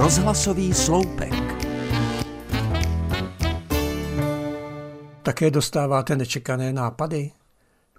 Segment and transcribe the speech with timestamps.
[0.00, 1.32] Rozhlasový sloupek.
[5.22, 7.30] Také dostáváte nečekané nápady?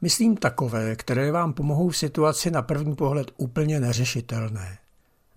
[0.01, 4.77] Myslím takové, které vám pomohou v situaci na první pohled úplně neřešitelné.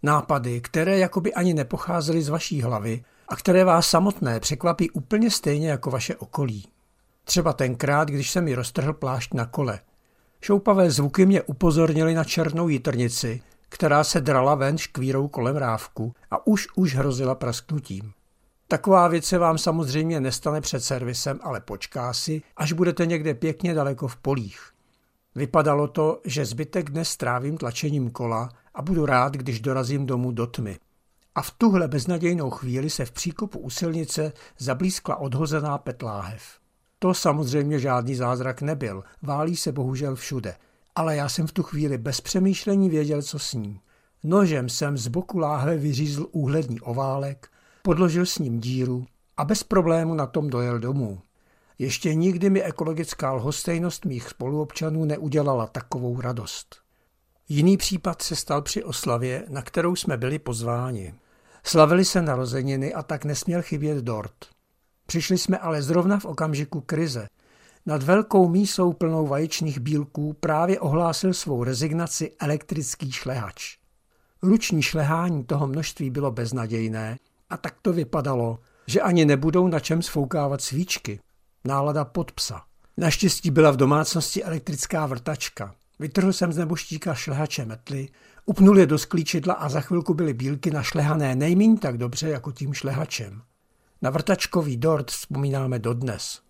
[0.03, 5.71] Nápady, které jakoby ani nepocházely z vaší hlavy a které vás samotné překvapí úplně stejně
[5.71, 6.69] jako vaše okolí.
[7.25, 9.81] Třeba tenkrát, když se mi roztrhl plášť na kole.
[10.41, 13.43] Šoupavé zvuky mě upozornili na černou jitrnici,
[13.75, 18.13] která se drala ven škvírou kolem rávku a už už hrozila prasknutím.
[18.69, 23.75] Taková věc se vám samozřejmě nestane před servisem, ale počká si, až budete někde pěkně
[23.75, 24.61] daleko v polích.
[25.35, 30.47] Vypadalo to, že zbytek dnes strávím tlačením kola a budu rád, když dorazím domů do
[30.47, 30.79] tmy.
[31.35, 36.43] A v tuhle beznadějnou chvíli se v příkopu u silnice zablízkla odhozená petláhev.
[36.99, 40.55] To samozřejmě žádný zázrak nebyl, válí se bohužel všude.
[40.95, 43.81] Ale já jsem v tu chvíli bez přemýšlení věděl, co s ní.
[44.25, 47.49] Nožem jsem z boku láhve vyřízl úhlední oválek,
[47.83, 51.21] podložil s ním díru a bez problému na tom dojel domů.
[51.79, 56.77] Ještě nikdy mi ekologická lhostejnost mých spoluobčanů neudělala takovou radost.
[57.49, 61.15] Jiný případ se stal při oslavě, na kterou jsme byli pozváni.
[61.65, 64.35] Slavili se narozeniny a tak nesměl chybět dort.
[65.07, 67.27] Přišli jsme ale zrovna v okamžiku krize.
[67.87, 73.77] Nad velkou mísou plnou vaječných bílků právě ohlásil svou rezignaci elektrický šlehač.
[74.43, 77.19] Ruční šlehání toho množství bylo beznadějné
[77.51, 81.21] a tak to vypadalo, že ani nebudou na čem sfoukávat svíčky.
[81.65, 82.63] Nálada pod psa.
[82.97, 85.75] Naštěstí byla v domácnosti elektrická vrtačka.
[85.99, 88.09] Vytrhl jsem z neboštíka šlehače metly,
[88.47, 92.75] upnul je do sklíčidla a za chvilku byly bílky našlehané nejméně tak dobře jako tím
[92.75, 93.43] šlehačem.
[94.03, 96.45] Na vrtačkový dort vzpomínáme dodnes.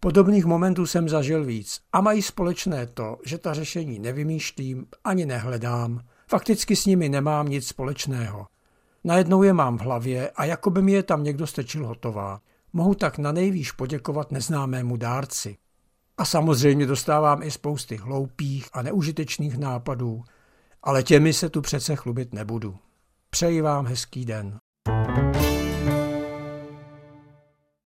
[0.00, 6.00] Podobných momentů jsem zažil víc a mají společné to, že ta řešení nevymýšlím ani nehledám.
[6.28, 8.46] Fakticky s nimi nemám nic společného.
[9.04, 12.40] Najednou je mám v hlavě a jako by mi je tam někdo stečil hotová.
[12.72, 15.56] Mohu tak na nejvýš poděkovat neznámému dárci.
[16.18, 20.24] A samozřejmě dostávám i spousty hloupých a neužitečných nápadů,
[20.82, 22.76] ale těmi se tu přece chlubit nebudu.
[23.30, 24.58] Přeji vám hezký den.